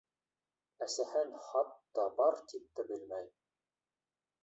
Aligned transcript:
Әсәһен 0.85 1.29
хатта 1.49 2.07
бар 2.17 2.41
тип 2.53 2.67
тә 2.81 2.91
белмәй! 2.91 3.33